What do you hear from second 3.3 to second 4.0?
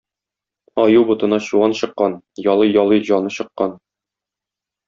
чыккан.